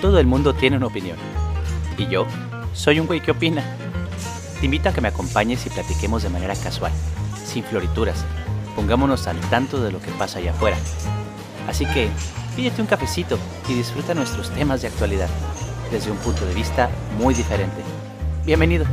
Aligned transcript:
Todo 0.00 0.18
el 0.18 0.26
mundo 0.26 0.54
tiene 0.54 0.78
una 0.78 0.86
opinión. 0.86 1.18
Y 1.98 2.06
yo 2.06 2.26
soy 2.72 3.00
un 3.00 3.06
güey 3.06 3.20
que 3.20 3.32
opina. 3.32 3.62
Te 4.58 4.64
invito 4.64 4.88
a 4.88 4.92
que 4.92 5.00
me 5.00 5.08
acompañes 5.08 5.66
y 5.66 5.70
platiquemos 5.70 6.22
de 6.22 6.30
manera 6.30 6.54
casual, 6.54 6.92
sin 7.44 7.64
florituras. 7.64 8.24
Pongámonos 8.74 9.26
al 9.26 9.38
tanto 9.50 9.82
de 9.82 9.92
lo 9.92 10.00
que 10.00 10.10
pasa 10.12 10.38
allá 10.38 10.52
afuera. 10.52 10.78
Así 11.68 11.84
que 11.86 12.08
pídete 12.56 12.80
un 12.80 12.88
cafecito 12.88 13.38
y 13.68 13.74
disfruta 13.74 14.14
nuestros 14.14 14.50
temas 14.50 14.80
de 14.80 14.88
actualidad 14.88 15.28
desde 15.90 16.10
un 16.10 16.16
punto 16.18 16.46
de 16.46 16.54
vista 16.54 16.88
muy 17.18 17.34
diferente. 17.34 17.82
Bienvenido. 18.46 18.86